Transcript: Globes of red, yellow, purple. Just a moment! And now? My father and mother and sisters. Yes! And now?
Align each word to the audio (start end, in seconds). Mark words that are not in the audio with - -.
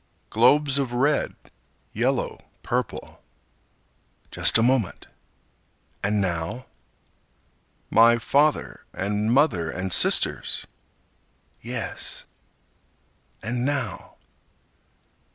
Globes 0.31 0.79
of 0.79 0.93
red, 0.93 1.35
yellow, 1.93 2.39
purple. 2.63 3.21
Just 4.31 4.57
a 4.57 4.63
moment! 4.63 5.05
And 6.03 6.19
now? 6.19 6.65
My 7.91 8.17
father 8.17 8.83
and 8.93 9.31
mother 9.31 9.69
and 9.69 9.93
sisters. 9.93 10.65
Yes! 11.61 12.25
And 13.43 13.63
now? 13.63 14.15